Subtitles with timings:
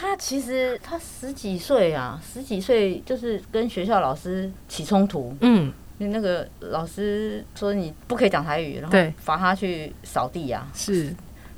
[0.00, 5.36] 他其实他十几岁啊，十几岁就是跟学校老师起冲突。
[5.42, 10.66] 嗯，那个老师说你不可以讲台语，然后罚他去扫地啊。
[10.72, 11.14] 是，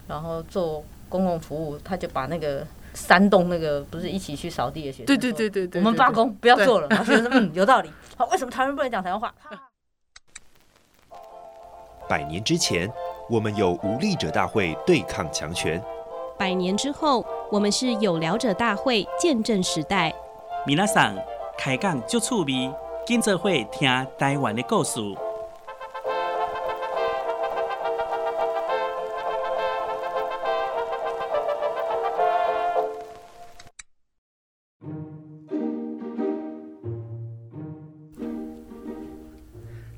[0.08, 6.88] 然后做公共服务，他就把那个煽动那个不是一起去扫地的学生，对对对对对，我们罢工不要做了。
[6.90, 7.88] 老师说嗯，有道理。
[8.16, 9.32] 好，为什么台湾人不能讲台湾话？
[12.10, 12.90] 百年之前，
[13.30, 15.80] 我们有无力者大会对抗强权。
[16.42, 20.12] 百年之后，我们是有聊者大会见证时代。
[20.66, 21.14] 米娜桑
[21.56, 22.68] 开讲就趣味，
[23.06, 23.88] 跟着会听
[24.18, 24.98] 台湾的故事。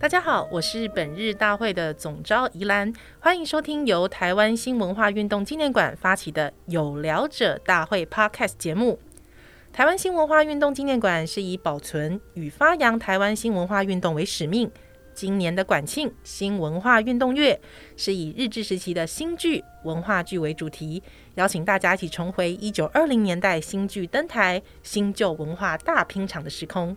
[0.05, 8.99] 大家好，我是本日大会的总召宜兰，欢迎收听由台湾新文化运动纪念馆发起的有聊者大会 Podcast 节目。
[9.73, 14.71] 台湾新文化运动纪念馆是以保存与发扬台湾新文化运动为使命。
[15.15, 17.59] 今年的馆庆新文化运动月
[17.97, 21.03] 是以日治时期的新剧文化剧为主题，
[21.37, 26.95] 邀请大家一起重回一九二零年代新剧登台、新旧文化大拼场的时空。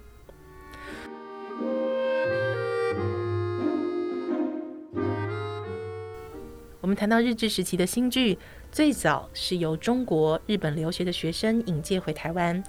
[6.87, 8.39] 我们谈到日治时期的新剧，
[8.71, 12.63] 最早是由中国、日本留学的学生引介回台湾。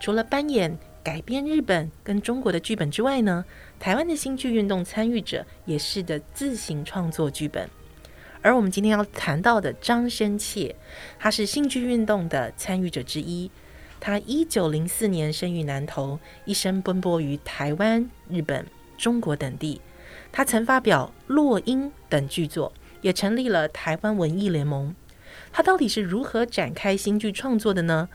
[0.00, 3.44] 除了扮演改编日本跟中国的剧本之外呢，
[3.80, 7.68] 台湾的新剧运动参与者也试着自行创作剧本。
[8.42, 10.76] 而我们今天要谈到的张深切，
[11.18, 13.50] 他是新剧运动的参与者之一。
[13.98, 18.64] 他一九零四年生于南投，一生奔波于台湾、日本、
[18.96, 19.80] 中国等地。
[20.30, 22.72] 他曾发表《落英》等剧作。
[23.04, 24.94] 也成立了台湾文艺联盟。
[25.52, 28.08] 他到底是如何展开新剧创作的呢？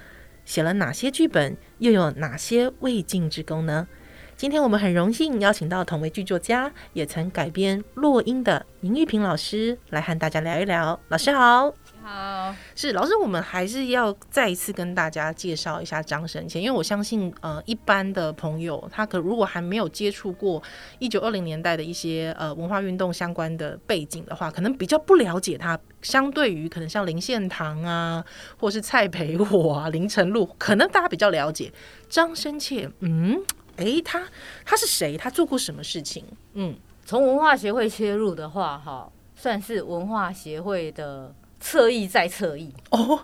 [0.46, 1.56] 写了哪些剧本？
[1.78, 3.88] 又有哪些未竟之功呢？
[4.36, 11.00] 今天我们很荣幸邀请到同为剧作家，也曾改编《落英》的林玉萍老师来和大家聊一聊。
[11.10, 11.79] 老师好。
[12.12, 20.60] 好，是老师，我们还是要再一次跟大家介绍一下张深切，因为我相信，呃，一般的朋友他可如果还没有接触过
[20.98, 25.80] 一九二零年代的一些呃文化运动相关的背景的话，可能比较不了解他。
[26.02, 28.26] 相对于可能像林献堂啊，
[28.60, 31.72] 或是蔡培火啊、林呈禄，可能大家比较了解
[32.10, 32.90] 张深切。
[33.02, 33.40] 嗯，
[33.76, 34.24] 诶、欸，他
[34.66, 35.16] 他是谁？
[35.16, 36.26] 他做过什么事情？
[36.54, 41.36] 嗯，从文化协会切入的话，哈，算是文化协会的。
[41.60, 43.20] 侧翼再侧翼哦，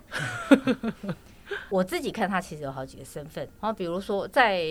[1.70, 4.62] 我自己看他其实有好几个身份，然后比如说在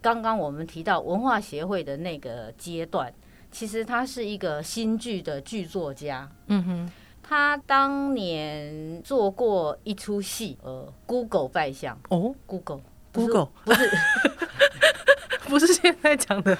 [0.00, 3.12] 刚刚我们提到文化协会的那个阶段，
[3.50, 6.30] 其实他是一个新剧的剧作家。
[6.46, 11.98] 嗯哼，他当年做过一出戏，呃，Google 拜相。
[12.10, 13.90] 哦，Google，Google 不是
[15.48, 15.66] 不是。
[15.74, 16.56] 现在讲的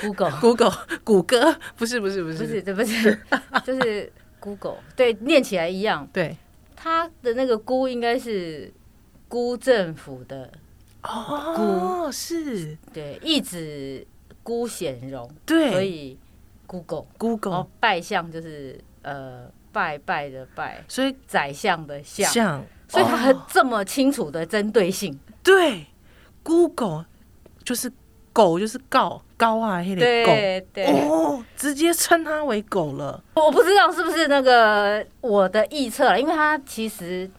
[0.00, 0.72] Google，Google
[1.04, 2.38] 谷歌，不是不是不是。
[2.38, 3.18] 不是这不是。
[3.64, 4.12] 就是。
[4.44, 6.06] Google 对，念起来一样。
[6.12, 6.36] 对，
[6.76, 8.70] 他的那个“辜”应该是
[9.26, 10.52] 辜政府的
[11.02, 14.06] 哦，是，对，一指
[14.42, 16.18] 辜显荣，对，所以
[16.66, 25.86] Google Google 拜相就是呃拜拜的拜，所以宰相的相，相，所以他很这么清楚的针对性，对
[26.42, 27.06] ，Google
[27.64, 27.90] 就是。
[28.34, 33.22] 狗就是告高啊，黑的狗，对对哦，直接称它为狗了。
[33.34, 37.30] 我不知道是不是那个我的臆测了，因为他其实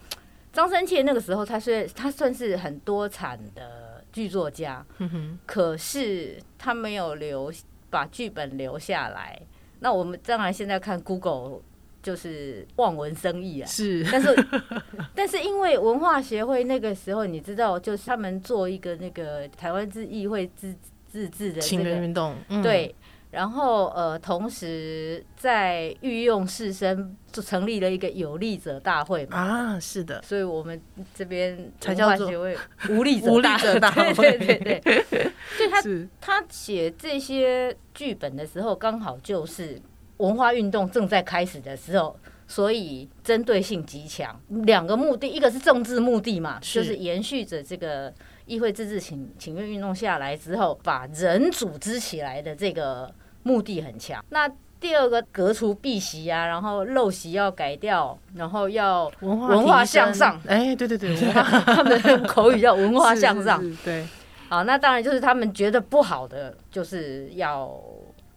[0.54, 7.52] 张深切那个时候，他是他算是很多产的剧作家，嗯哼，可是他没有留
[7.90, 9.40] 把剧本留下来。
[9.82, 11.60] 那我们当然现在看 Google。
[12.06, 14.48] 就是望文生义啊，是，但是
[15.16, 20.76] 但是因为文化协会那个时候，你知道，就是他们做一个那个台湾自议会自
[21.08, 22.94] 自治的青年运动，嗯、对，
[23.32, 30.80] 然后呃，同时在御用士绅就成立了一个有力者大会嘛，啊，是的，所以我们
[31.16, 32.56] 这边文化协会
[32.90, 33.42] 无力者
[33.80, 35.04] 大会，对对对对，
[35.58, 35.82] 所以他
[36.22, 39.82] 他写这些剧本的时候，刚好就是。
[40.18, 42.16] 文化运动正在开始的时候，
[42.48, 44.40] 所以针对性极强。
[44.48, 48.14] 两个目的，一个是政治目的嘛，是就是延续着这个
[48.46, 53.14] 议会自治请请愿运动下来之后，把人组织起来的这个
[53.44, 54.24] 目的很强。
[54.30, 60.40] 那第二个革除弊习啊，然后陋习要改掉，然后要文化向上。
[60.48, 63.62] 哎，对对对，他们的口语叫文化向上。
[63.84, 64.06] 对，
[64.48, 67.70] 好，那当然就是他们觉得不好的，就是要。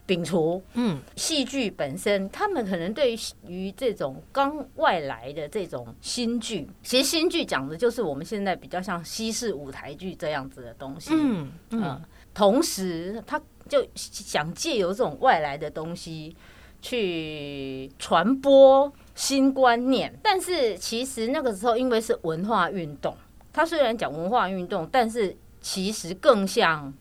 [0.08, 0.60] 摒除。
[0.72, 3.14] 嗯，戏剧本身，他们可能对
[3.46, 11.10] 于这种刚外来的这种新剧，其实新剧讲的就是我们现在比较像西式舞台剧这样子的东西。
[11.14, 12.00] 嗯嗯，
[12.32, 13.38] 同时他
[13.69, 16.34] 就想借由这种外来的东西
[16.81, 23.14] 去传播新观念，但是其实那个时候因为是文化运动，
[23.52, 26.94] 他虽然讲文化运动，但是其实更像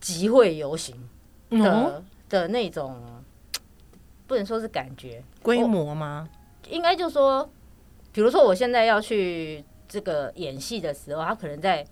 [0.00, 0.96] 集会游行
[1.50, 3.22] 的、嗯、的那种，
[4.26, 6.28] 不能说是感觉规模吗？
[6.68, 7.48] 应该就说，
[8.12, 11.86] 比如说我现在要去这个演戏的时候，他可能在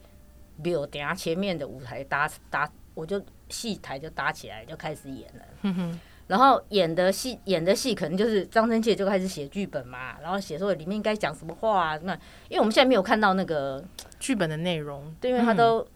[0.62, 5.44] 比如等下前面的舞台搭搭，我就戏台就搭起来就开始演了。
[5.62, 6.00] 嗯哼。
[6.26, 12.12] 然后演的戏演的戏可能就是张真切就开始写剧本嘛，然后写说里面应该讲什么话啊，那
[12.48, 13.80] 因为我们现在没有看到那个
[14.18, 15.86] 剧本的内容，对，因为他都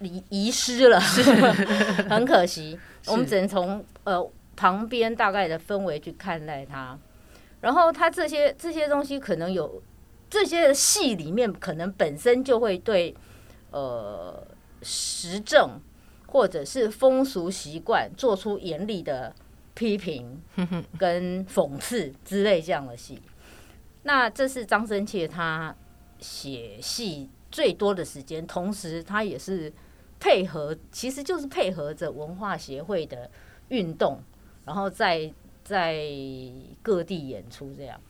[0.00, 0.98] 遗遗失了，
[2.10, 2.76] 很可惜。
[3.06, 6.98] 我们只能从呃旁边大概的氛围去看待它。
[7.60, 9.82] 然后他这些这些东西可能有
[10.28, 13.14] 这些戏里面可能本身就会对
[13.70, 14.46] 呃
[14.82, 15.80] 时政
[16.26, 19.34] 或者是风俗习惯做出严厉的。
[19.78, 20.40] 批评
[20.98, 23.20] 跟讽刺之类这样的戏，
[24.04, 25.76] 那这是张深切他
[26.18, 29.70] 写戏最多的时间，同时他也是
[30.18, 33.30] 配合，其实就是配合着文化协会的
[33.68, 34.20] 运动，
[34.64, 35.32] 然后在
[35.64, 36.02] 在
[36.82, 38.00] 各地演出这样，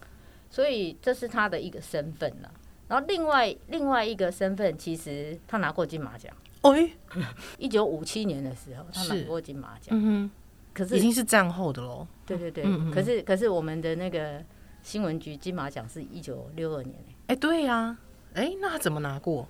[0.50, 2.50] 所以这是他的一个身份了。
[2.88, 6.32] 然后另外另外一个身份，其实他拿过金马奖。
[6.62, 6.90] 哎，
[7.58, 9.88] 一九五七年的时候，他拿过金马奖。
[9.90, 10.30] 嗯
[10.72, 12.06] 可是已经是战后的喽。
[12.26, 14.44] 对对对，嗯嗯，可是可是我们的那个
[14.82, 16.94] 新闻局金马奖是一九六二年
[17.28, 17.98] 哎，欸，对呀，啊，
[18.34, 19.48] 哎，欸，那他怎么拿过？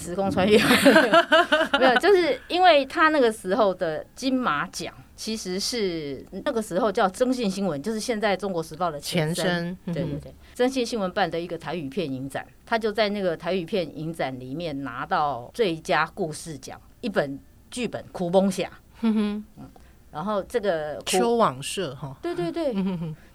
[0.00, 0.58] 时空穿越
[1.78, 9.44] 没有，就是因为他那个时候的金马奖其实是那个时候叫征信新闻，就是现在中国时报的前身。
[9.44, 17.38] 前身嗯，对对对，征信新闻办的一个台语片影展，他就在那个台语片影展里面拿到最佳故事奖，一本
[17.70, 18.66] 剧本《苦崩侠》。
[19.00, 19.70] 哼哼，嗯。
[20.12, 22.74] 然后这个秋网社哈，对对对，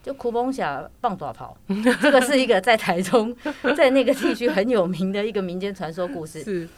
[0.05, 1.57] 就苦崩侠棒爪跑，
[1.99, 3.35] 这个是一个在台中
[3.75, 6.43] 在那个地区很有名的一个民间传说故事。
[6.43, 6.69] 是，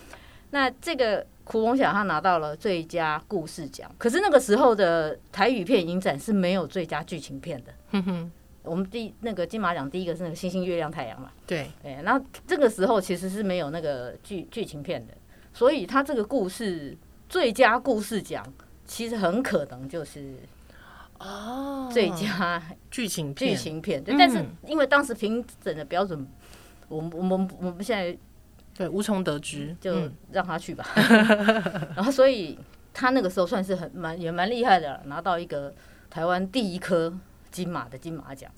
[0.51, 8.01] 那这个苦崩侠他拿到了最佳故事奖，可是那个时候的台语片影展是没有最佳剧情片的。
[8.63, 11.29] 我们第那个金马奖第一个是那个星星、月亮、太阳嘛。
[11.45, 15.13] 对，哎，然后这个时候其实是没有那个剧剧情片的，
[15.51, 16.97] 所以他这个故事
[17.27, 18.41] 最佳故事奖。
[18.89, 20.35] 其实很可能就是
[21.19, 22.61] 哦，最佳
[22.91, 24.15] 剧情剧情片，对。
[24.17, 26.27] 但是因为当时评审的标准，
[26.87, 28.17] 我们我们我们现在
[28.75, 30.85] 对无从得知，就让他去吧。
[31.95, 32.57] 然后，所以
[32.93, 35.73] 他那个时候算是很蛮也蛮厉害的，拿到一个
[36.09, 37.13] 台湾第一颗
[37.51, 38.51] 金马的金马奖。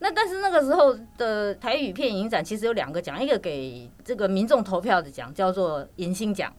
[0.00, 6.52] 那但是那个时候的台语片影展其实有两个奖，一个给这个民众投票的奖叫做银星奖。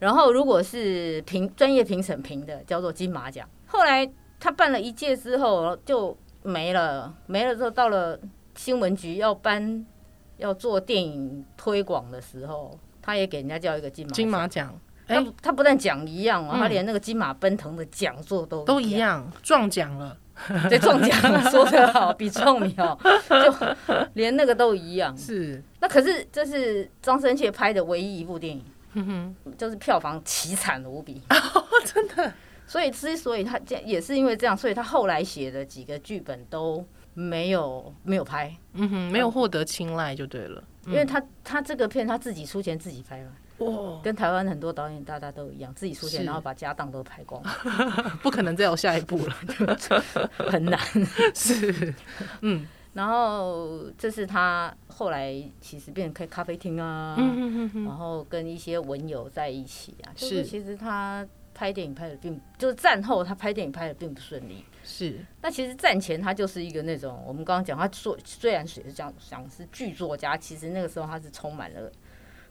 [0.00, 3.48] 然后，如果是评专业评审评的，叫做金马奖。
[3.66, 4.06] 后来
[4.38, 8.18] 他办了一届之后就没了，没了之后到了
[8.54, 9.84] 新闻局要颁
[10.36, 14.78] 要做电影推广的时候，他也给人家叫一个金马金马奖。
[15.06, 20.16] 他他不但奖一样哦，他连那个金马奔腾的讲座都都一样，撞奖了。
[20.68, 22.98] 对，撞奖说得好，比撞苗
[23.28, 23.76] 就
[24.14, 25.16] 连那个都一样。
[25.16, 25.62] 是。
[25.80, 28.64] 那可是这是张生切拍的唯一一部电影。
[29.58, 31.20] 就是票房凄惨无比，
[31.84, 32.32] 真的。
[32.66, 40.62] 所以之所以他这也是因为这样，所以他后来写的几个剧本都没有没有拍，嗯哼，没有获得青睐就对了。
[40.86, 43.30] 因为他他这个片他自己出钱自己拍嘛，
[43.66, 47.42] 哇，跟台湾很多导演大家都一样，自己出钱然后把家当都拍光，
[48.22, 49.36] 不可能再有下一步了，
[50.50, 50.78] 很难。
[51.34, 51.94] 是，
[52.42, 52.66] 嗯。
[52.92, 57.16] 然后这是他后来其实变成开咖啡厅啊，
[57.74, 60.14] 然后跟一些文友在一起啊。
[60.14, 64.64] 就是其实他拍电影拍的并就是战后他拍电影拍的并不顺利。
[64.82, 65.18] 是。
[65.40, 71.90] 那其实战前他就是一个那种我们刚刚讲他做虽然是这样想是剧作家，其实那个时候他是充满了。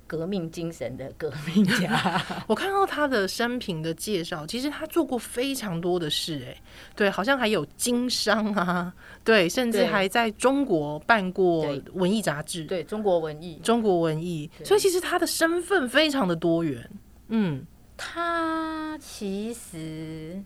[0.06, 6.62] 革命精神的革命家， 我看到他的生平的介绍，其实他做过非常多的事，哎，
[6.94, 8.94] 对，好像还有经商啊，
[9.24, 16.88] 对，甚至还在中国办过文艺杂志，对，中国文艺，中国文艺，所以其实他的身份非常的多元，
[17.30, 17.66] 嗯，
[18.04, 20.42] 他其实。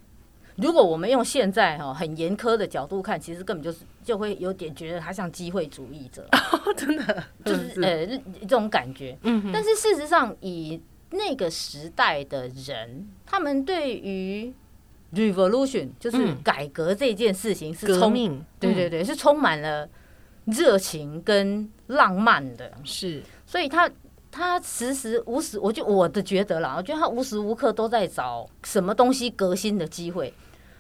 [0.56, 6.28] 如果我们用现在哈很严苛的角度看，其实根本就是就会有点觉得他像机会主义者，
[6.76, 8.08] 真的就是呃
[8.42, 9.16] 这种感觉。
[9.22, 14.52] 嗯，但是事实上，以那个时代的人，他们对于
[15.14, 19.88] revolution 就是改革这件事情是革命，对对对，是充满了
[20.46, 23.88] 热情跟浪漫的，是，所以他
[24.32, 30.34] 他时时无时，我就我的觉得啦，我觉得他无时无刻都在找什么东西革新的机会，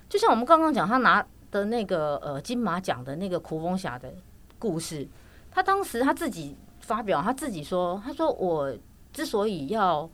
[0.09, 4.13] 就像我们刚刚讲，他拿的那个呃金马奖的那个苦风侠的
[4.59, 5.07] 故事，
[5.51, 8.75] 他当时他自己发表，他自己说，他说我
[9.11, 10.09] 之所以要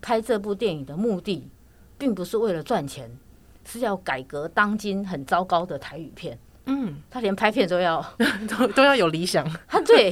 [0.00, 1.50] 拍这部电影的目的，
[1.96, 3.18] 并不是为了赚钱。
[3.62, 6.36] 是要改革当今很糟糕的台语片，
[6.66, 8.04] 嗯，他连拍片都要。
[8.48, 10.10] 都都要有理想，他对，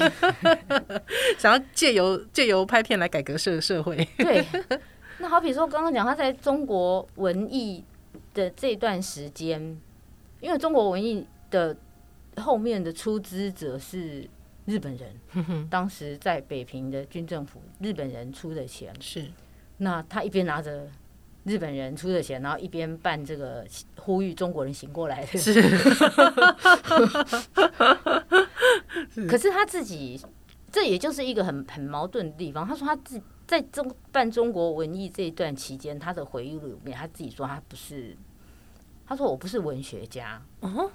[1.39, 4.45] 想要借由借由拍片来改革社社会，对。
[5.19, 7.85] 那好比说，刚刚讲他在中国文艺
[8.35, 9.61] 的这段时间，
[10.41, 11.77] 因为中国文艺的
[12.37, 14.29] 后面的出资者是
[14.67, 18.93] 日本人，当时在北平的军政府，日本人出的钱。
[19.01, 19.27] 是，
[19.79, 20.89] 那他一边拿着。
[21.45, 23.65] 日本人出的钱，然后一边办这个
[23.97, 25.39] 呼吁中国人醒过来的。
[25.39, 25.55] 是，
[29.27, 30.21] 可是他自己，
[30.71, 32.67] 这也就是一个很很矛盾的地方。
[32.67, 38.17] 他说他自己在中办中国文艺这一段期间，他的回忆录里面，他自己说他不是，
[39.07, 40.43] 他说我不是文学家。
[40.61, 40.91] 哦，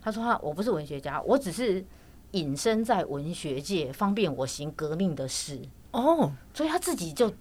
[0.00, 1.84] 他说他我不是文学家，我只是
[2.32, 5.60] 隐身在文学界，方便我行革命的事。
[5.92, 7.32] 哦，所以他自己就。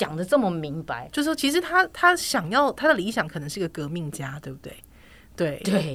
[0.00, 4.74] 讲的这么明白，就是说，其实他他想要他的理想可能是个革命家，对不对？
[5.36, 5.94] 对对，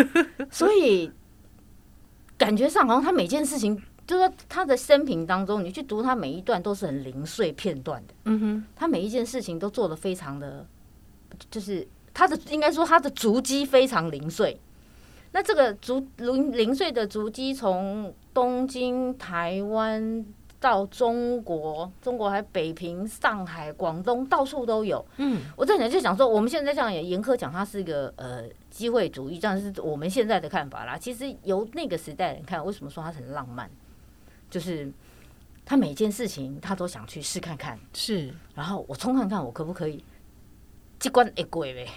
[0.52, 1.10] 所以
[2.36, 3.74] 感觉上好像他每件事情，
[4.06, 8.12] 就是说他的生平当中，你去读他每一段都是很零碎片段的。
[8.26, 10.66] 嗯哼，他每一件事情都做的非常的，
[11.50, 14.60] 就是他的应该说他的足迹非常零碎。
[15.32, 20.26] 那这个足零零碎的足迹，从东京、台湾。
[20.58, 25.04] 到中国，中国还北平、上海、广东，到处都有。
[25.18, 30.96] 嗯，我在讲就想说，我们现在这样也严苛讲，它是一个呃机会主义，这样是我们现在的看法啦。
[30.96, 33.70] 其实由那个时代人看，为什么说它很浪漫？
[34.48, 34.90] 就是
[35.64, 40.02] 他每件事情他都想去试看看，是，然后我冲看看我可不可以
[40.98, 41.88] 机关一鬼呗，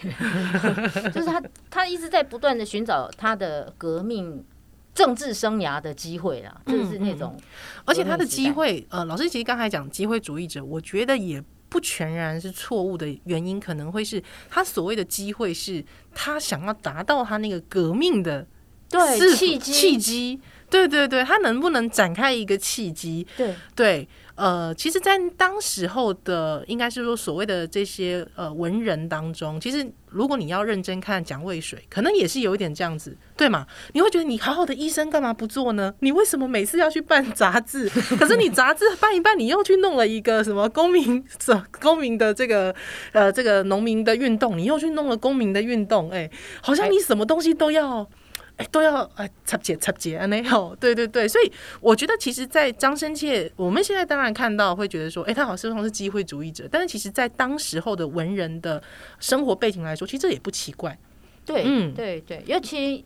[1.13, 4.45] 就是他他一直在不断的寻找他的革命。
[4.93, 18.45] 政治生涯的机会啦，就是那种，嗯嗯、而且他的机会，呃，老师其实刚才讲机会主义者，我觉得也不全然是错误的原因，可能会是他所谓的机会是他想要达到他那个革命的
[18.89, 23.25] 对契机，契机，对对对，他能不能展开一个契机？
[23.37, 24.07] 对对。
[24.39, 33.67] 呃，其实，在当时候的，应该是说所谓的这些呃文人当中，其实如果你要认真看蒋渭水，可能也是有一点这样子，对吗？
[33.91, 35.93] 你会觉得你好好的医生干嘛不做呢？
[35.99, 37.89] 你为什么每次要去办杂志？
[38.17, 42.73] 可是你杂志办一办，你又去弄了一个什么公民什公民的这个
[43.11, 46.31] 呃这个农民的运动，你又去弄了公民的运动，哎，
[46.61, 48.09] 好像你什么东西都要。
[48.59, 50.25] 哎，都要哎插节插节啊！
[50.25, 51.49] 那好，对对对，所以
[51.79, 58.83] 我觉得，其实，在张生切，我们现在当然看到会觉得说，哎，他好像是机会主义者，但是其实，在当时候的文人的
[59.17, 60.99] 生活背景来说，其实这也不奇怪。
[61.45, 63.05] 对，嗯，对对，尤其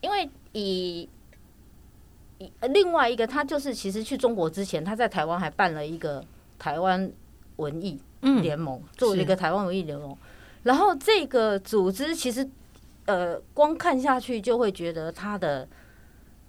[0.00, 1.06] 因为以
[2.38, 6.24] 以另外一个，他就是其实去中国之前，他在台湾还办了一个
[6.58, 7.12] 台湾
[7.56, 8.00] 文艺
[8.40, 10.16] 联盟，嗯、做了一个台湾文艺联盟，
[10.62, 12.48] 然后这个组织其实。
[13.06, 15.68] 呃，光看下去就会觉得他的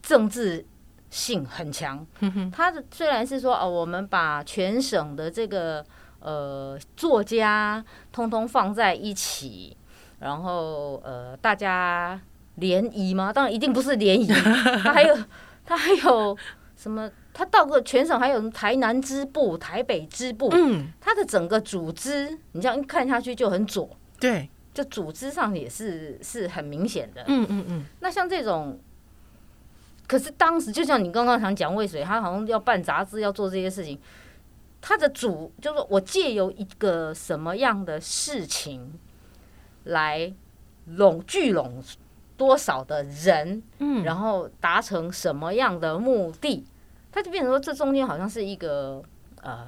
[0.01, 0.65] 政治
[1.09, 2.05] 性很强。
[2.51, 5.83] 他的虽然是说哦，我们把全省的这个
[6.19, 9.75] 呃作家通通放在一起，
[10.19, 12.19] 然后呃大家
[12.55, 13.33] 联谊吗？
[13.33, 14.27] 当然一定不是联谊。
[14.83, 15.17] 他还有
[15.65, 16.37] 他还有
[16.75, 17.09] 什么？
[17.33, 20.49] 他到过全省还有台南支部、台北支部。
[20.51, 23.89] 嗯，他的整个组织，你这样一看下去就很左。
[24.19, 24.47] 对。
[24.73, 27.85] 就组织上也是是很明显的，嗯嗯嗯。
[27.99, 28.79] 那像这种，
[30.07, 33.99] 可是当时就像你刚刚想讲渭水，他好像要办杂志，要做这些事情，
[34.81, 38.99] 他的主就是我借由一个什么样的事情
[39.83, 40.33] 来
[40.87, 41.83] 拢聚拢
[42.35, 46.65] 多少的人，嗯，然后达成什么样的目的，
[47.11, 49.03] 他就变成说这中间好像是一个
[49.43, 49.67] 呃，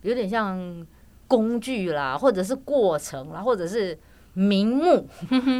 [0.00, 0.86] 有点像
[1.28, 3.98] 工具啦，或者是过程啦，或者是。
[4.34, 5.08] 名目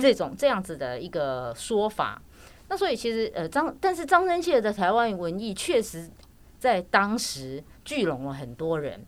[0.01, 2.21] 这种这样子的一个说法，
[2.69, 6.11] 那所以其实呃张，但是张真切的台湾文艺确实
[6.59, 9.05] 在当时聚拢了很多人，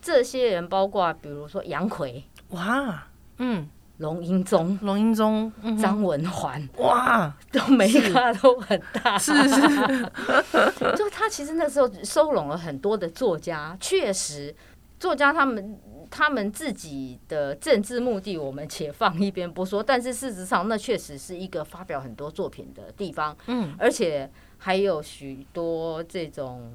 [0.00, 3.06] 这些人包括比如说杨逵，哇，
[3.38, 3.68] 嗯，
[3.98, 14.54] 龙英宗，龙英宗，张文环，哇， 都每一个都很大，是是，是， 就他其实那时候收拢了很多的作家，确实
[14.98, 15.78] 作家他们
[16.10, 19.82] 他们自己的政治目的，我们且放一边不说。
[19.82, 23.36] 但是事实上，那确实是一个发表很多作品的地方。
[23.46, 26.72] 嗯，而且还有许多这种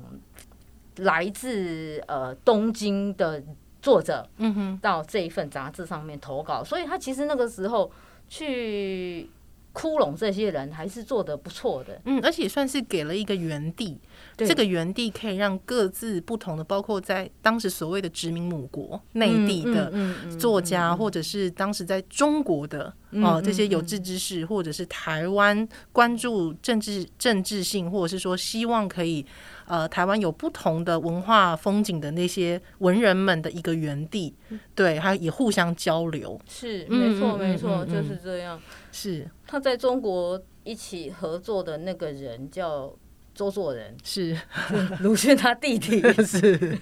[0.97, 3.43] 来自呃东京的
[3.81, 6.63] 作者，嗯哼，到这一份杂志上面投稿。
[6.63, 7.91] 所以他其实那个时候
[8.27, 9.29] 去。
[9.73, 13.97] 窟窿这些人还是做得不错的，嗯，而且算是给了一个园地，
[14.35, 19.91] 这个园地可以让各自不同的，包括在当时所谓的殖民母国内地的
[20.37, 29.25] 作家，或者是当时在中国的哦这些有志之士，或者是台湾关注政治政治性，或者是说希望可以
[29.67, 34.33] 呃台湾有不同的文化风景的那些文人们的一个园地，
[34.75, 38.59] 对，还也互相交流，是没错没错，就是这样。
[38.91, 39.29] 是。
[39.47, 42.93] 他在中国一起合作的那个人叫
[43.33, 44.37] 周作人，是。
[45.01, 46.77] 鲁迅他弟弟， 是。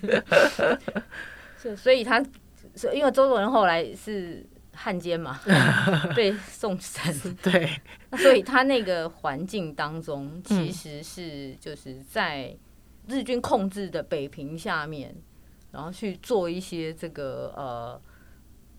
[1.61, 2.19] 是，所以他
[2.93, 5.39] 因为周作人后来是汉奸嘛，
[6.15, 7.69] 被送审，对，
[8.17, 12.55] 所以他那个环境当中其实是就是在
[13.07, 15.15] 日军控制的北平下面，
[15.71, 18.01] 然后去做一些这个呃。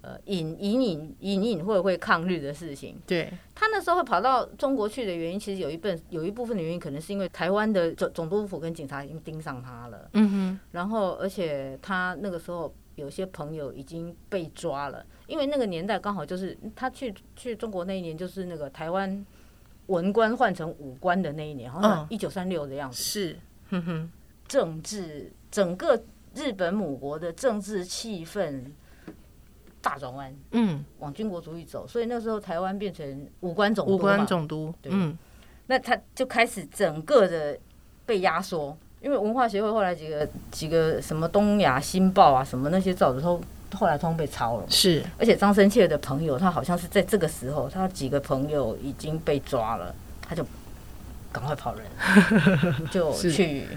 [0.03, 2.97] 呃，隐隐隐隐隐会会抗日的事情。
[3.07, 10.09] 对，他那时候会跑到中国去的原因，其实有一部分有一部分的原因，可能是因为台湾的总总督府跟警察已经盯上他了。
[10.15, 10.61] 嗯哼。
[10.73, 19.27] 然后，而且他那个时候有些朋友已经被抓了，因为那个年代刚好就是他去去中国那一年，就是那个台湾
[19.89, 22.97] 文官换成武官的那一年，好像一九三六的样子。
[22.97, 23.39] 是。
[23.69, 24.11] 哼哼。
[24.49, 26.03] 政治整个
[26.35, 28.65] 日本母国的政治气氛。
[29.83, 35.17] 大转弯，嗯，往军国主义走，所以那时候台湾变成武官总督，武官总督，对，嗯，
[35.67, 37.57] 那他就开始整个的
[38.05, 43.41] 被压缩，因为文化协会后来几个几个什么东亚新报啊，什么那些报纸都
[43.75, 50.45] 后来通通被抄了，是，而且张生切的朋友，他好像是在这个时候，他几个朋友已经被抓了，他就
[51.33, 51.87] 赶快跑人，
[52.91, 53.69] 就去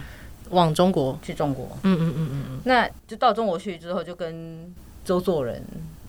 [0.49, 5.63] 往中国，去中国，嗯嗯嗯嗯嗯，那就到中国去之后，就跟周作人。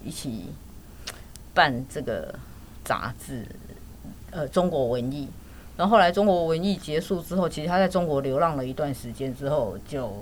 [0.07, 0.51] 一起
[1.55, 2.39] 办这个
[2.85, 3.47] 杂志，
[4.31, 5.31] 呃，中国文艺。
[5.79, 10.13] 然后后来中国文艺结束之后，其实他在中国流浪了一段时间之后，就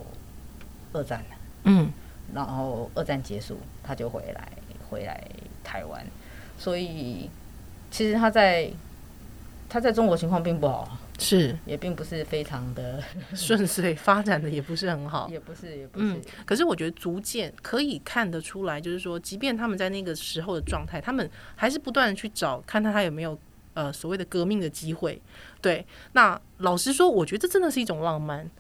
[0.92, 1.36] 二战了。
[1.64, 1.90] 嗯，
[2.32, 4.52] 然后二战结束，他就回来，
[4.88, 5.20] 回来
[5.64, 6.06] 台湾。
[6.56, 7.28] 所以
[7.90, 8.70] 其实他在
[9.68, 10.96] 他在中国情况并不好。
[11.22, 16.06] 是，也并不是非常的 顺遂，发展的也不是很好，也不是，也不是。
[16.06, 23.38] 嗯，可是我觉得逐渐可以看得出来，就是说，即便他们在那个时候的状态，他们还是不断的去找，看他他有没有
[23.74, 25.22] 呃所谓的革命的机会。
[25.60, 28.50] 对，那老实说，我觉得这真的是一种浪漫。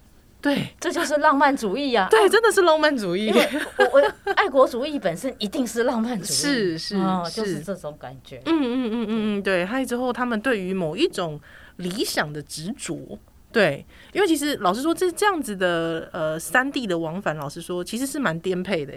[0.40, 2.06] 对，这就是浪漫主义啊！
[2.10, 3.30] 对，真的是浪漫主义。
[3.30, 8.42] 我我爱国主义本身一定是浪漫主义，是是、哦、就是这种感觉。
[8.46, 9.64] 嗯嗯嗯嗯嗯，对。
[9.64, 11.40] 还有之后，他们对于某一种。
[11.76, 13.18] 理想的执着，
[13.50, 18.94] 对，因为其实老实说，这这样子的呃三地的往返，老实说，其实是蛮颠沛的。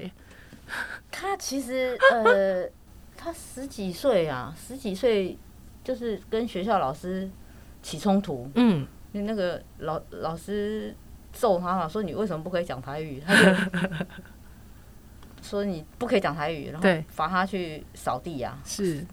[1.12, 2.68] 他其实呃，
[3.18, 5.38] 他十几岁啊，十几岁
[5.84, 7.30] 就是跟学校老师
[7.82, 10.96] 起冲突，嗯，那个老老师
[11.32, 13.22] 揍他了，说你为什么不可以讲台语？
[13.26, 13.52] 他就
[15.42, 19.06] 说你不可以讲台语，然后罚他去扫地呀、啊，是，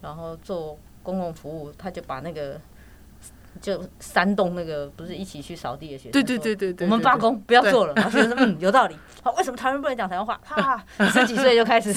[0.00, 2.60] 然后做公共服务，他就把那个。
[3.60, 7.92] 就煽动那个不是一起去扫地的学生，对对对对对，我们罢工不要做了。
[7.94, 10.40] 然后学生说嗯有道理，好，为什么台湾不能讲台湾话？
[10.44, 11.92] 哈，十几岁就开始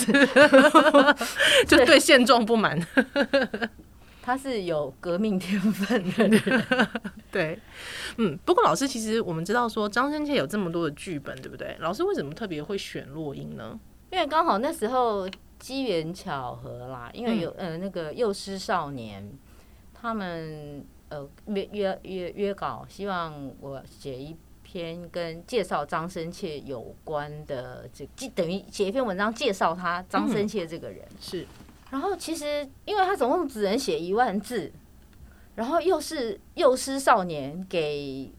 [1.65, 2.77] 就对现状不满。
[4.21, 6.63] 他是有革命天分的人，
[7.31, 7.59] 对，
[8.17, 8.37] 嗯。
[8.45, 11.75] 不过老师其实我们知道说张生倩有这么多的剧本，对不对？
[11.79, 13.77] 老师为什么特别会选落英呢？
[14.11, 15.27] 因为刚好那时候
[15.59, 19.29] 机缘巧合啦，因为有呃那个幼师少年
[19.93, 20.85] 他们。
[21.13, 31.05] 呃，约约约约稿，希望我写一篇跟介绍张生切有关的，这等于写一篇文章介绍他张生切这个人。
[31.07, 31.47] 嗯、是，
[31.91, 34.71] 然后其实因为他总共只能写一万字，
[35.53, 38.33] 然后又是幼师少年，给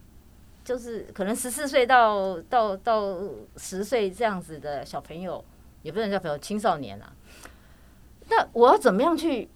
[0.64, 3.16] 就是可能十四岁到到到
[3.56, 5.44] 十岁这样子的小朋友，
[5.82, 7.12] 也不能叫朋友，青少年啊。
[8.28, 9.48] 那我要怎么样去？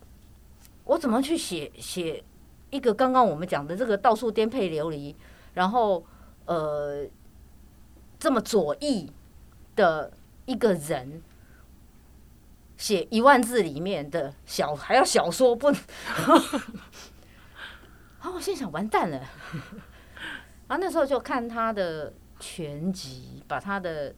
[0.84, 2.22] 我怎么去写写？
[2.70, 5.14] 一个刚刚我们讲的这个到处颠沛流离，
[5.54, 6.04] 然后
[6.46, 7.06] 呃
[8.18, 9.12] 这么左翼
[9.76, 10.12] 的
[10.46, 11.22] 一个人
[12.76, 15.74] 写一万字里面的小还要小说不啊，
[18.34, 19.18] 我心想完蛋了，
[20.68, 24.14] 然后那时候就看他的全集，把他的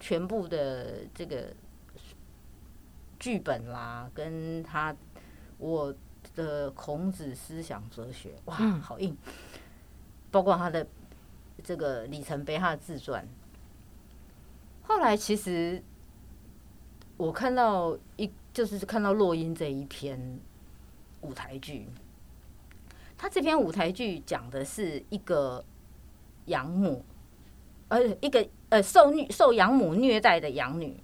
[0.00, 1.52] 全部的这个
[3.18, 4.94] 剧本啦，跟他
[5.58, 5.94] 我
[6.34, 9.16] 的孔子思想哲学，哇，好硬！
[10.30, 10.86] 包括他的
[11.62, 13.26] 这个里程碑，他的自传。
[14.82, 15.82] 后来其实
[17.16, 20.38] 我看到一，就是看到洛英这一篇
[21.20, 21.88] 舞台剧，
[23.16, 25.64] 他这篇舞台剧讲的是一个
[26.46, 27.04] 养母，
[27.88, 31.02] 呃，一个呃受虐受养母虐待的养女，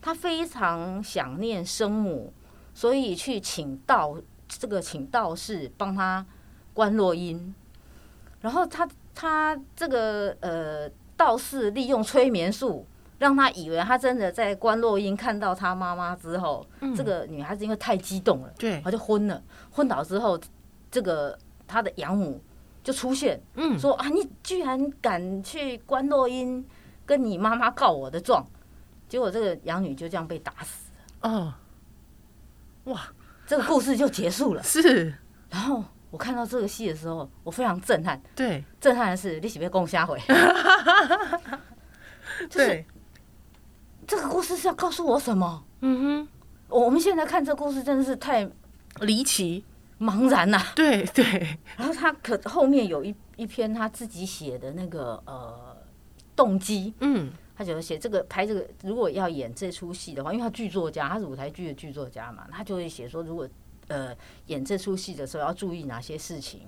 [0.00, 2.32] 她非常想念生母，
[2.74, 6.24] 所以去请道这个请道士帮他
[6.72, 7.54] 观落音，
[8.40, 12.86] 然后他他这个呃道士利用催眠术。
[13.18, 19.42] 让他以为他真的在观落音看到他妈妈之后，嗯、这个女孩子因为太激动了，对，她就昏了。
[19.70, 20.38] 昏倒之后，
[20.90, 22.38] 这个她的养母
[22.84, 26.62] 就出现，嗯，说啊，你居然敢去观落音，
[27.06, 28.46] 跟你妈妈告我的状，
[29.08, 30.90] 结果这个养女就这样被打死
[31.22, 31.30] 了。
[31.30, 31.54] 哦，
[32.84, 33.00] 哇，
[33.46, 34.62] 这个故事就结束了。
[34.66, 35.14] 是，
[35.50, 38.20] 然后我看到这个戏的时候，我非常震撼。
[38.34, 40.20] 对，震撼的是你喜不喜欢共虾回？
[42.50, 42.84] 就是。
[44.06, 45.64] 这个故事是要告诉我什么？
[45.80, 46.28] 嗯哼，
[46.68, 48.48] 我们现在看这个故事真的是太
[49.00, 49.64] 离奇、
[49.98, 50.62] 茫然呐。
[50.76, 51.58] 对对。
[51.76, 55.76] 然后他可后面有一一篇他自己写的那个呃
[56.36, 63.48] 动机，嗯，他就写这个拍这个，如果要演这出戏的话，因为他剧作家，他是舞台剧的剧作家嘛，他就会写说，如果
[63.88, 64.14] 呃
[64.46, 66.60] 演这出戏的时候要注意哪些事情，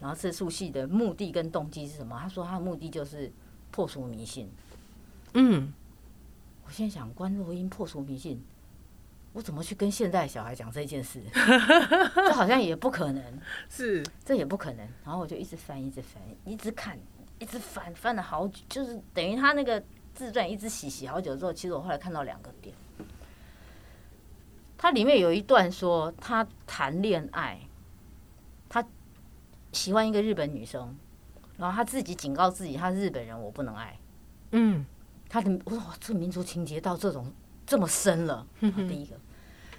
[0.00, 2.18] 然后这出戏的目的跟动机是什么？
[2.18, 3.30] 他说他的目的就是
[3.70, 4.50] 破除迷信。
[5.34, 5.72] 嗯。
[6.64, 8.40] 我现在想关若英破除迷信，
[9.32, 11.20] 我怎么去跟现在小孩讲这件事？
[12.14, 14.88] 这好像也不可能，是这也不可能。
[15.04, 16.96] 然后我就一直翻，一直翻，一直看，
[17.40, 19.82] 一直翻，翻了好久，就是等于他那个
[20.14, 22.74] 自传一直洗洗好久之后，其实我后来看到两个点，
[24.76, 27.60] 它里面有一段说他谈恋爱，
[28.68, 28.84] 他
[29.72, 30.96] 喜欢一个日本女生，
[31.56, 33.98] 然后他自己警告自己，他是日本人，我不能爱。
[34.52, 34.84] 嗯。
[35.32, 37.32] 他的我说哇，这个民族情节到这种
[37.64, 38.44] 这么深了。
[38.58, 39.14] 第一个，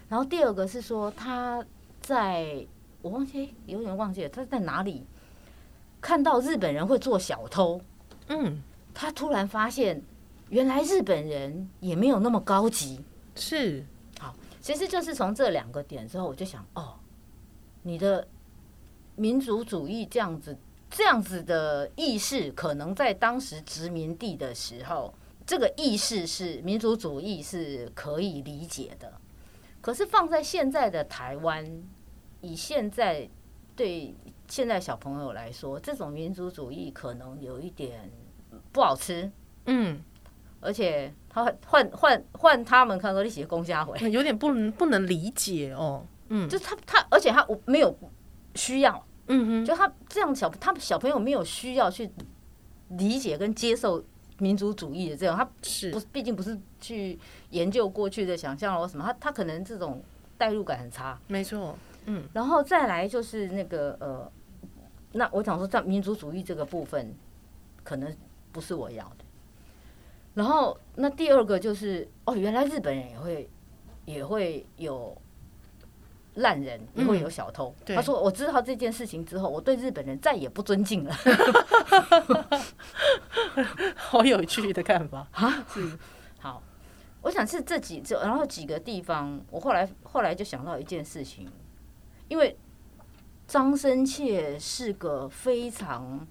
[0.07, 1.61] 然后第二个是说他
[1.99, 2.65] 在
[3.01, 5.05] 我忘记有点忘记了他在哪里
[5.99, 7.81] 看到日本人会做小偷。
[8.29, 8.63] 嗯，
[8.93, 10.01] 他突然发现
[10.51, 13.03] 原来日本人也没有那么高级。
[13.35, 13.83] 是，
[14.19, 16.99] 好，其实就是从这两个点之后，我就想哦，
[17.81, 18.27] 你的
[19.15, 20.55] 民族主义这样子
[20.89, 25.11] 这样子的意识，可能在当时殖民地的时候。
[25.43, 29.11] 这个意识是民族主义是可以理解的，
[29.81, 31.65] 可是放在现在的台湾，
[32.41, 33.27] 以现在
[33.75, 34.15] 对
[34.47, 38.09] 现在小朋友来说，这种民族主义可能有一点
[38.71, 39.29] 不好吃，
[39.65, 39.99] 嗯，
[40.61, 47.93] 而且他换换换他们看说你写公家回， 有点不能不能理解哦，嗯，就他他而且他没有
[48.55, 52.09] 需要，嗯哼，就他这样小他小朋友没有需要去
[52.89, 54.01] 理解跟接受。
[54.37, 55.91] 民族主义的这种，他是。
[55.91, 57.19] 不是毕竟不是去
[57.51, 60.01] 研究过去的想象或什么，他他可能这种
[60.35, 61.15] 代入感很差。
[61.27, 64.31] 没错，嗯，然后再来就是那个呃，
[65.11, 67.13] 那我想说在民族主义这个部分，
[67.83, 68.11] 可能
[68.51, 69.25] 不是我要的。
[70.33, 73.49] 然后那第二个就是哦，原来日本人也会
[74.05, 75.15] 也会有。
[76.35, 77.75] 烂人也会有小偷。
[77.87, 81.13] 嗯、他说：“我知道这件事情之后，我对日本人再也不尊敬了。
[83.97, 85.65] ”好有趣的看法啊！
[85.67, 85.99] 是
[86.39, 86.63] 好，
[87.21, 91.51] 我想是这几这，然后几个地方，我后来后来就想到一件事情，
[92.29, 92.57] 因为
[93.45, 96.25] 张生切是个非常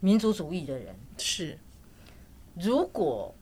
[0.00, 1.56] 民族主义的人，是
[2.62, 3.34] 如果。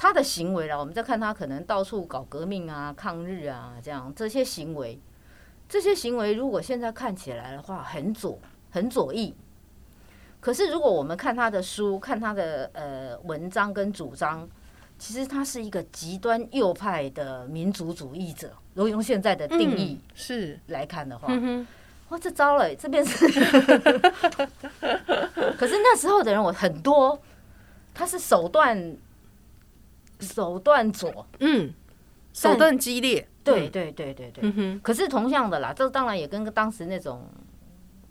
[0.00, 4.96] 他的行为了，我们再看他可能到处搞革命啊、抗日啊，这样这些行为，
[5.68, 8.38] 这些行为如果现在看起来的话，很左、
[8.70, 9.34] 很左翼。
[10.38, 14.48] 可是如果我们看他的书、看他的呃文章跟主张，
[15.00, 18.52] 其实他是一个极端右派的民族主义者。
[18.74, 21.66] 如果用现在的定义是来看的话，嗯、
[22.10, 23.26] 哇，这糟了，这边是。
[25.58, 27.20] 可是那时候的人，我很多，
[27.98, 28.96] 他是手段。
[30.20, 31.72] 手段左，嗯，
[32.32, 34.40] 手段激烈，对对对对对。
[34.42, 34.80] 嗯哼。
[34.82, 37.24] 可是同样的啦，这当然也跟当时那种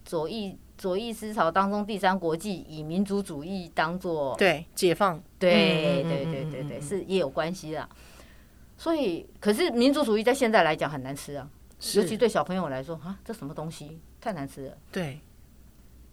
[0.05, 7.89] 左翼左翼思潮当中，第三国际以民族主义当做对解放，对对对对对，是也有关系啦。
[8.77, 11.49] 所以，可是民族主义在现在来讲很难吃啊，
[11.95, 14.77] 尤其对小朋友来说，啊，这什么东西太难吃了。
[14.93, 15.19] 对。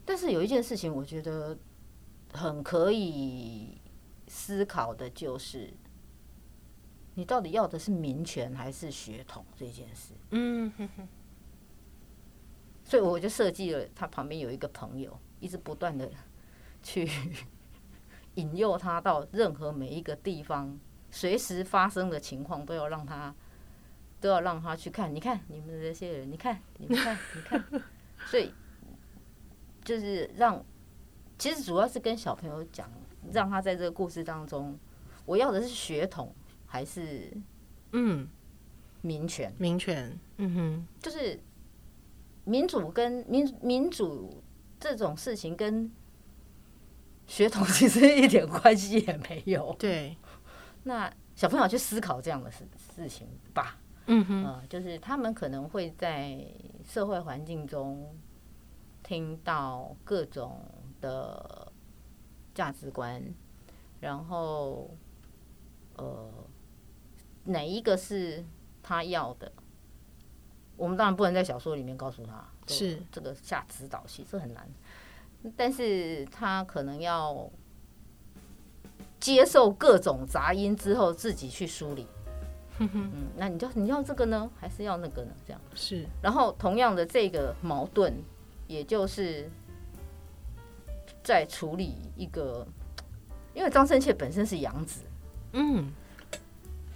[0.04, 1.56] 但是有一件事情，我觉得
[2.34, 3.80] 很可以。
[4.26, 5.72] 思考的就是，
[7.14, 10.14] 你到底要的是民权还是血统这件事？
[10.30, 11.06] 嗯哼哼。
[12.82, 16.10] 所以我就设计了，他旁边有一个朋友，一直不断的
[16.82, 17.08] 去
[18.36, 23.32] 引诱他到任何每一个地方，随时发生的情况都要让他
[24.20, 25.14] 都要让他去看。
[25.14, 27.64] 你看你们这些人，你看你们看你看，
[28.26, 28.52] 所以
[29.84, 30.64] 就是让，
[31.44, 32.90] 其实主要是跟小朋友讲，
[33.30, 34.78] 让他在这个故事当中，
[35.26, 37.30] 我要的是血统还是
[37.92, 38.26] 嗯
[39.02, 39.54] 民权？
[39.58, 41.38] 民权，嗯哼，就是。
[42.46, 44.42] 民主跟民民主
[44.78, 45.90] 这种事情跟
[47.26, 49.74] 血统其实一点关系也没有。
[49.78, 50.14] 对，
[50.82, 53.78] 那小朋友去思考这样的事事情吧。
[54.06, 56.46] 嗯哼，呃，就是他们可能会在
[56.84, 58.14] 社会环境中
[59.02, 60.66] 听到各种
[61.00, 61.72] 的
[62.54, 63.22] 价值观，
[64.00, 64.90] 然后
[65.96, 66.28] 呃，
[67.44, 68.44] 哪一个是
[68.82, 69.50] 他要的？
[70.76, 74.68] 我们当然不能在小说里面告诉他，是这个下指导戏，这很难。
[75.56, 77.48] 但是他可能要
[79.20, 82.06] 接受各种杂音之后，自己去梳理。
[82.80, 85.30] 嗯，那你就你要这个呢，还是要那个呢？
[85.46, 86.04] 这样是。
[86.20, 88.12] 然后同样的这个矛盾，
[88.66, 89.48] 也就是
[91.24, 92.64] 在处理一个，
[93.54, 95.00] 因为张生切本身是养子，
[95.54, 95.90] 嗯，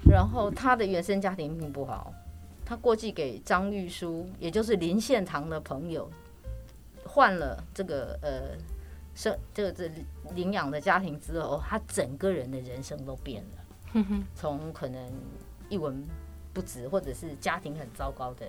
[0.09, 2.13] 然后他的原生家庭并不好。
[2.65, 6.11] 他过继给张玉书，也就是林献堂的朋友，
[7.07, 8.59] 换了这个呃
[9.15, 9.91] 生这个这
[10.35, 14.05] 领养的家庭之后，他整个人的人生都变了。
[14.35, 15.11] 从可能
[15.71, 16.07] 一文
[16.53, 18.47] 不值或者是家庭很糟糕的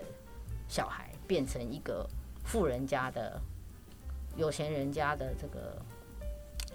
[0.68, 2.06] 小孩，变成一个
[2.44, 3.40] 富人家的
[4.36, 5.78] 有钱人家的这个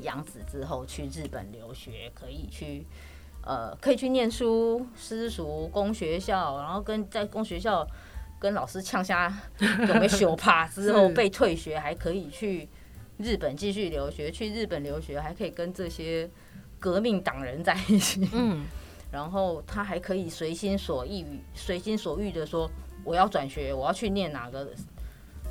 [0.00, 2.86] 养子之后，去日本留学，可以去。
[3.46, 7.86] 呃，可以去念书，私塾、公学校，然后跟在公学校
[8.40, 12.66] 跟老师呛下，准备羞怕之后 被退学，还可以去
[13.18, 14.30] 日本继续留学。
[14.30, 16.26] 去日本留学还可以跟这些
[16.80, 18.26] 革命党人在一起。
[18.32, 18.64] 嗯，
[19.12, 22.70] 然后他还可以随心所欲、随心所欲的说
[23.04, 24.70] ：“我要转学，我要去念哪个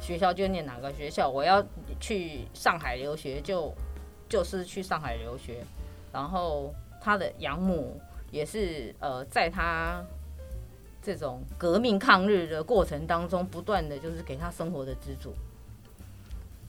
[0.03, 1.65] 学校就念哪个学校，我要
[1.99, 3.73] 去上海留学就
[4.29, 5.63] 就是去上海留学。”
[6.13, 6.71] 然后。
[7.05, 7.99] 他的养母
[8.31, 10.01] 也是呃，在他
[11.01, 15.33] 这种革命抗日的过程当中，不断的就是给他生活的资助，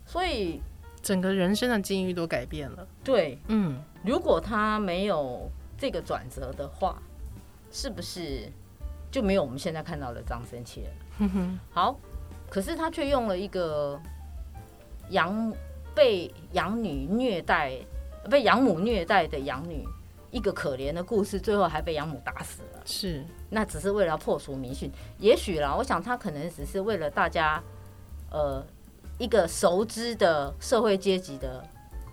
[0.05, 0.61] 所以
[1.01, 2.85] 整个人生的境遇都改变了。
[3.05, 7.01] 对，嗯，如果他没有这个转折的话，
[7.71, 8.51] 是不是
[9.13, 11.59] 就没有我们现在看到的张深切了？
[11.71, 11.97] 好，
[12.55, 14.01] 可是他却用了一个
[15.11, 15.53] 养
[15.93, 17.73] 被养女虐待、
[18.31, 19.85] 被养母虐待的养女。
[20.31, 22.81] 一个可怜的故事，最后还被养母打死了。
[22.85, 24.89] 是，那只是为了破除迷信。
[25.19, 27.61] 也许啦，我想他可能只是为了大家，
[28.31, 28.65] 呃，
[29.19, 31.65] 一个熟知的社会阶级的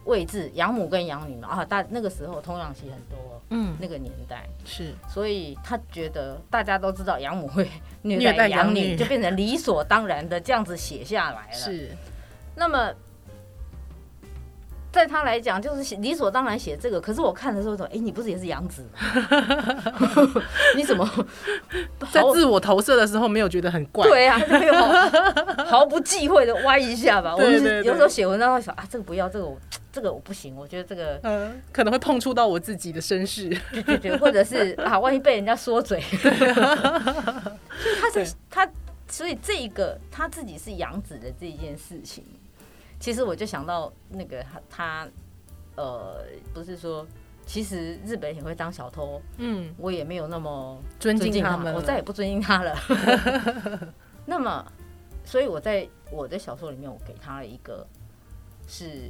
[0.05, 1.47] 位置，养母跟养女嘛。
[1.47, 7.69] 啊，大那个时候童养媳很多，嗯，那个年代是，所以他觉得大家都知道养母会
[8.01, 11.53] 虐待养女，就变成理所当然的这样子写下来了。
[11.53, 11.89] 是，
[12.55, 12.91] 那么。
[14.93, 16.99] 在他来讲，就是理所当然写这个。
[16.99, 18.99] 可是我看的时候说：“哎，你不是也是养子吗？
[20.75, 21.09] 你怎么
[22.11, 24.73] 在自我投射的时候没有觉得很怪？”对啊，没有
[25.63, 27.33] 毫不忌讳的歪一下吧。
[27.39, 29.57] 我有时候写文章会想啊，这个不要，这个我
[29.91, 30.55] 这个我不行。
[30.55, 35.99] 我觉得这个嗯，可能会碰触到我自己的身世，对对对，或者是 啊，万一被人家说嘴。
[36.01, 38.69] 所以他是他，
[39.07, 42.23] 所以这一个他自己是养子的这一件事情。
[42.99, 45.07] 其实我就想到那个他，他
[45.75, 46.23] 呃，
[46.53, 47.05] 不是说，
[47.47, 52.75] 其实日本也会当小偷，嗯，我也没有那么尊敬他们，我再也不尊敬他了。
[54.27, 54.63] 那么，
[55.25, 57.87] 所以我在我的小说里面，我给他了一个
[58.67, 59.09] 是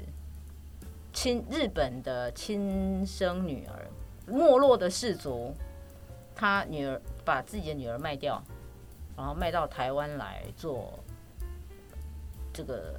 [1.21, 3.85] 亲日本的亲生女儿，
[4.25, 5.53] 没落的氏族，
[6.35, 8.43] 他女儿把自己的女儿卖掉，
[9.15, 10.97] 然后卖到台湾来做
[12.51, 12.95] 这个。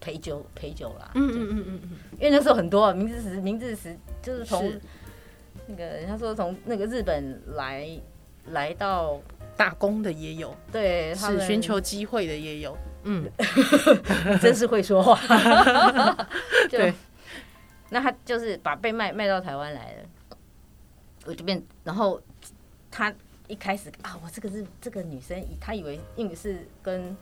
[0.00, 4.72] 陪酒陪酒啦，嗯嗯嗯嗯，因为那时候很多啊，明治时明治时就是从
[5.66, 7.90] 那个人家说从那个日本来
[8.52, 9.20] 来到
[9.56, 13.28] 打工的也有，对，是寻求机会的也有，嗯，
[14.40, 15.18] 真是会说话，
[16.70, 16.94] 对，
[17.90, 20.36] 那他就是把被卖卖到台湾来了，
[21.26, 22.20] 我这边，然后
[22.90, 23.12] 他
[23.46, 27.16] 一开始啊，我这个是这个女生，他以为因为是跟。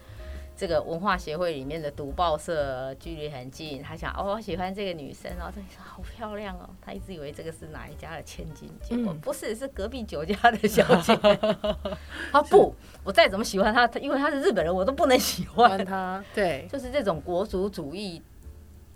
[0.58, 11.12] 这个文化协会里面的读报社距离很近，他想哦，我喜欢这个女生，然后他说好漂亮哦，他一直以为这个是哪一家的千金，结果不是，是隔壁酒家的小 姐。
[12.32, 12.74] 啊不，
[13.04, 16.24] 我再怎么喜欢她，因为她是日本人，我都不能喜欢她。
[16.34, 18.22] 对，就是这种国族主义，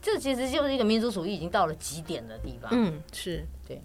[0.03, 2.71] 这其实就是一个民族主义已经到了极点的地方。
[2.73, 3.81] 嗯，是对。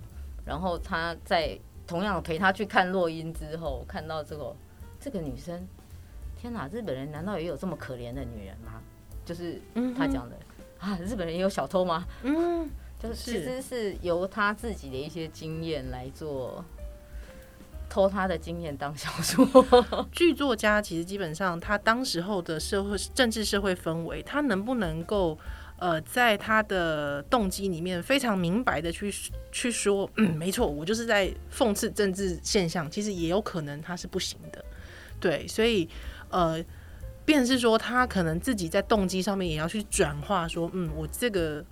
[0.46, 4.56] 然后他在同样陪他去看落英之后，看到这个
[5.00, 5.68] 这个女生。
[6.38, 6.68] 天哪！
[6.68, 8.74] 日本人难道也有这么可怜的女人吗？
[9.24, 9.60] 就是
[9.98, 10.36] 他讲的、
[10.82, 12.06] 嗯、啊，日本人也有小偷吗？
[12.22, 12.70] 嗯，
[13.02, 16.64] 就是其实是由他自己的一些经验来做
[17.90, 19.44] 偷他的经验当小说。
[20.12, 25.36] 剧作家其实基本上他当时候的社会政治社会氛围，他能不能够
[25.78, 29.14] 呃在他的动机里面非常明白的去
[29.52, 32.90] 去说，嗯，没错，我就是在讽刺政治现象。
[32.90, 34.64] 其实也有可能他是不行的，
[35.20, 35.88] 对，所以。
[36.30, 36.62] 呃，
[37.24, 41.64] 便是说，他可能自己在动机上面也要去转化，说，嗯，我这个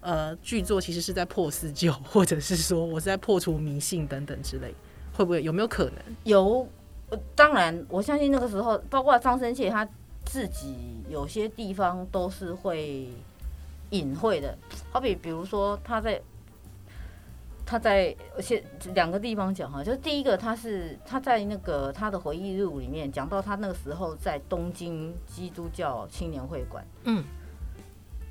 [0.00, 4.74] 呃剧作其实是在破四旧， 或者是说我是在破除迷信等等之类，
[5.12, 5.94] 会不会有没有可能？
[6.24, 6.66] 有，
[7.36, 9.86] 当然，我相信那个时候，包括张生切他
[10.24, 10.74] 自己
[11.08, 13.08] 有些地方都是会
[13.90, 14.56] 隐晦的，
[14.90, 16.20] 好比比如说他在。
[17.70, 27.22] 他在先两个地方讲哈，就是第一个，他是他在那个他的回忆录里面讲到他那个时候在东京基督教青年会馆，嗯，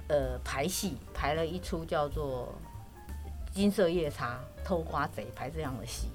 [0.07, 2.51] 呃，排戏排了一出叫做
[3.55, 6.07] 《金色夜叉偷瓜贼》排这样的戏，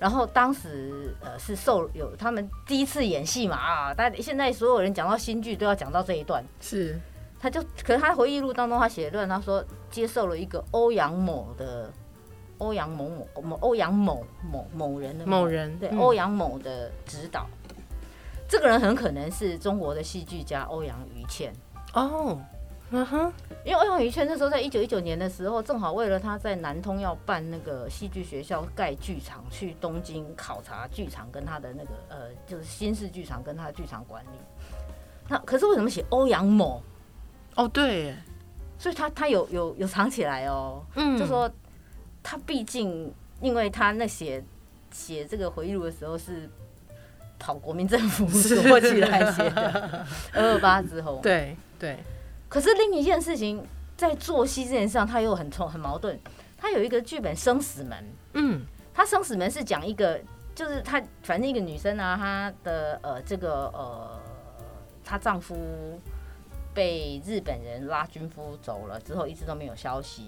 [0.00, 6.98] 然后当时呃是受有他们第一次演戏嘛啊，但现在所有人讲到新剧都要讲到这一段，是，
[7.40, 11.90] 他就可是他回忆录当中他写一段，他说接受了一个欧阳某的。
[12.60, 17.46] 欧阳某某某欧阳某某某人的某人对欧阳某的指导，
[18.48, 21.52] 这个人很可能是中国的戏剧家欧阳于谦
[21.94, 22.36] 哦，
[22.90, 23.32] 嗯哼，
[23.64, 34.38] 因为欧阳予倩那时候在一九一九年的时候，正好为了他在南通要办那个戏剧学校盖剧场，去东京考察剧场跟他的那个呃，就是新式剧场跟他的剧场管理。
[35.28, 36.82] 那可是为什么写欧阳某？
[37.58, 38.14] 哦，对，
[38.78, 41.50] 所以他他有有有藏起来哦，嗯，就说。
[42.20, 44.44] 他毕竟，因为他那写
[44.90, 46.50] 写这个回忆录的时候是
[47.38, 51.96] 跑国民政府躲起来写的， 二二八之后，对对。
[52.46, 53.64] 可是另一件事情，
[53.96, 56.20] 在作息这件事上，他又很冲很矛盾。
[56.58, 57.96] 他有一个剧本《生死门》，
[58.34, 58.60] 嗯，
[58.92, 60.20] 他《生死门》是讲一个，
[60.54, 64.20] 就是他反正一个女生啊，她的呃这个呃，
[65.02, 65.56] 她丈夫
[66.78, 70.22] 被日本人拉军夫走了之后，一直都没有消息，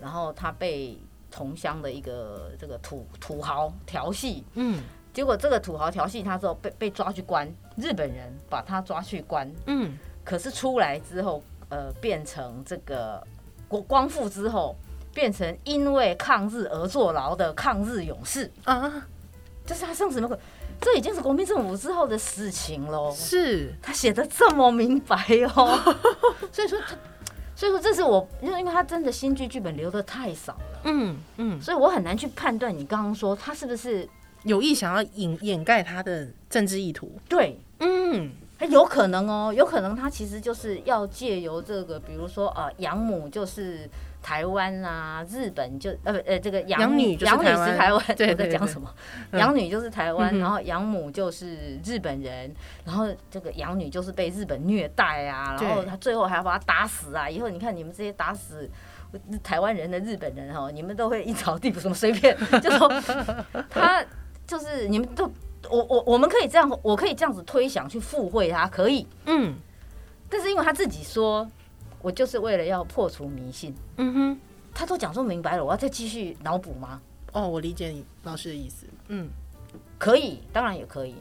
[0.00, 0.96] 然后他被。
[1.32, 13.24] 同乡的一个这个土土豪调戏，嗯，结果这个土豪调戏他之后被被抓去关，日本人把他抓去关，嗯，可是出来之后，呃，变成这个
[13.68, 14.74] 国光复之后，
[15.14, 18.50] 变成因为抗日而坐牢的抗日勇士。
[18.64, 19.06] 啊，
[19.64, 20.28] 就是他生死门，
[20.80, 25.16] 这已经是国民政府之后的事情喽，是他写的这么明白
[25.54, 25.78] 哦，
[26.52, 26.96] 所以说他。
[27.56, 34.08] 所以说，这是我，因为因为他真的新剧剧本留的太少了，嗯嗯，所以我很难去判断你刚刚说他是不是
[34.44, 37.12] 有意想要掩掩盖他的政治意图。
[37.28, 38.30] 对，嗯，
[38.70, 43.86] 有可能哦，有可能他其实就是要借由这个，比如说啊，养母就是。
[44.22, 48.92] 台湾啊，日本就呃不呃这个养女养女是台湾，我，在讲什么？
[49.32, 52.54] 养女就是台湾，然后养母就是日本人，
[52.84, 57.28] 然后这个养女就是被日本虐待啊，然后他最后还要把她打死啊！
[57.28, 58.70] 以后你看你们这些打死
[59.42, 62.88] 台湾人的日本人哈，你们都会一朝地府什么随便，就说
[63.70, 64.04] 他
[64.46, 65.24] 就是你们都
[65.70, 69.54] 我我我们可以这样，我可以这样子推想去附会他，可以，嗯，
[70.28, 71.50] 但是因为他自己说。
[72.02, 74.40] 我就是为了要破除迷信，嗯哼，
[74.74, 77.00] 他都讲说明白了，我要再继续脑补吗？
[77.32, 79.28] 哦，我理解你老师的意思，嗯，
[79.98, 81.14] 可以，当然也可以，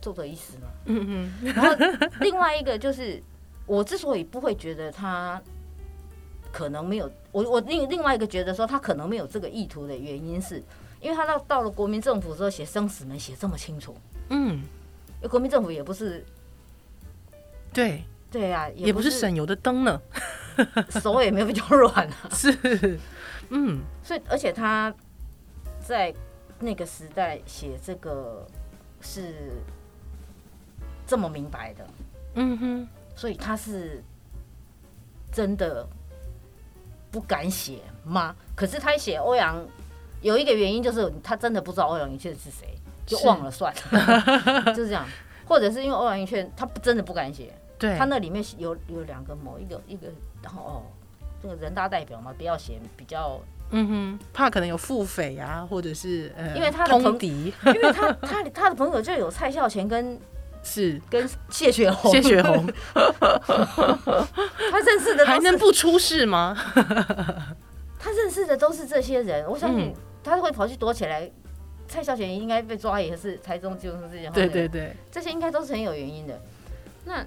[0.00, 1.52] 作者意思嘛，嗯哼。
[1.54, 1.76] 然后
[2.20, 3.22] 另外一个就是，
[3.66, 5.40] 我之所以不会觉得他
[6.50, 10.62] 可能没有，我我另另外一个觉得说他可能没有这个意图的原因是，
[11.00, 13.94] 因为他到到了国民政府之后写生死门写这么清楚，
[14.30, 16.24] 嗯，因为国民政府也不是，
[17.72, 18.02] 对。
[18.34, 20.02] 对呀、啊，也不是省油的灯呢，
[21.00, 22.16] 手也没有比较软啊。
[22.34, 22.98] 是，
[23.50, 24.92] 嗯，所以而且他
[25.78, 26.12] 在
[26.58, 28.44] 那个时代写这个
[29.00, 29.52] 是
[31.06, 31.86] 这么明白的，
[32.34, 34.02] 嗯哼，所以他是
[35.30, 35.86] 真的
[37.12, 38.34] 不敢写吗？
[38.56, 39.64] 可是他写欧阳
[40.22, 42.76] 有一个原因，就是他真的不知道欧阳予倩是谁，
[43.06, 45.06] 就忘了算了， 是就是这样，
[45.46, 47.54] 或者是因为欧阳予倩他真的不敢写。
[47.86, 50.08] 对，他那里面有有两个某一个一个，
[50.42, 50.82] 然后哦，
[51.42, 53.38] 这个人大代表嘛，不要写比较，
[53.70, 60.18] 嗯哼，怕可能有腹诽啊，或者是呃，因为他的朋敌，因为他他他的朋友就有蔡孝乾跟
[60.62, 61.00] 是。
[61.10, 62.66] 跟谢雪红，谢雪红，
[64.70, 66.56] 他认识的还能不出事吗？
[68.00, 71.30] 他认识的都是这些人，我相信他会跑去躲起来。
[71.86, 76.40] 蔡孝乾应该被抓也是台中就是这些，对对对，这些应该都是很有原因的。
[77.04, 77.22] 那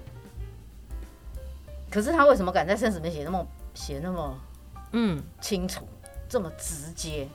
[1.90, 4.38] 可是他为什么敢在生死面写那么写那么
[4.92, 7.28] 嗯清楚，嗯、这么直接？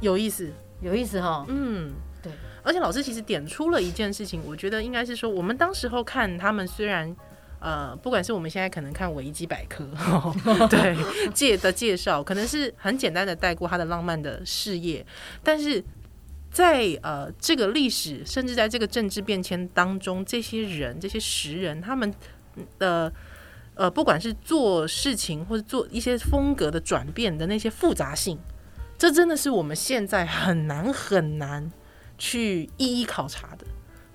[0.00, 0.50] 有意思，
[0.80, 1.44] 有意思哈。
[1.48, 2.32] 嗯，对。
[2.62, 7.14] 而且老师其实点出了一件事情，我觉得应该是说，我们当时候看他们虽然。
[7.62, 9.86] 呃，不管是我们现在可能看维基百科，
[10.70, 10.96] 对
[11.34, 15.04] 介的介绍，可能是很简单的带过他的浪漫的事业，
[15.42, 15.84] 但是
[16.50, 22.12] 在呃这个历史，甚至在这个政治变迁当中，这些人、这些时人，他们
[22.78, 23.12] 的
[23.74, 28.38] 呃，不管是做事情或者做一些风格的转变的那些复杂性，
[28.98, 31.70] 这真的是我们现在很难很难
[32.18, 33.66] 去一一考察的，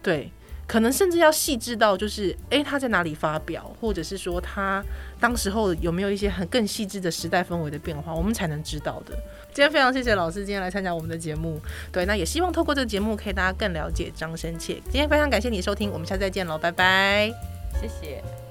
[0.03, 0.31] 对。
[0.67, 4.83] 可能甚至要细致到，就是诶，他在哪里发表，或者是说他
[5.19, 9.15] 当时候有没有一些很更细致的时代氛围的变化，我们才能知道的。
[9.53, 11.61] 今天非常谢谢老师今天来参加我们的节目，
[11.91, 14.73] 对，那也希望透过这个节目可以大家更了解张深切。
[14.85, 17.31] 今天非常感谢你收听，我们下次再见喽，拜拜，
[17.79, 18.44] 谢谢。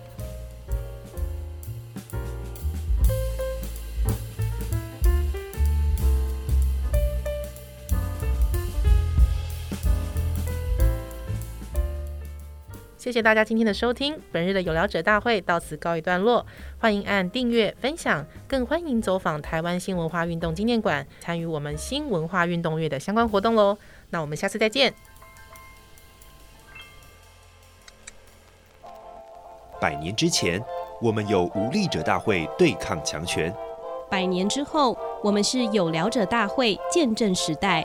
[13.04, 16.46] 谢谢大家今天的收听，本日的有聊者大会到此告一段落。
[16.78, 23.76] 欢迎按订阅、分享，更欢迎走访台湾新文化运动纪念馆，参与我们新文化运动月的相关活动喽。
[24.08, 24.94] 那我们下次再见。
[29.78, 30.58] 百年之前，
[31.02, 33.52] 我们有无力者大会对抗强权；
[34.10, 37.84] 百年之后，我们是有聊者大会见证时代。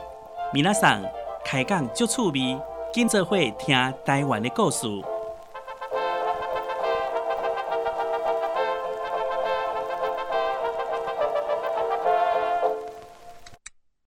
[0.53, 1.03] 米娜桑
[1.43, 2.57] 开讲就趣味。
[2.91, 4.87] 今则会听台湾的故事。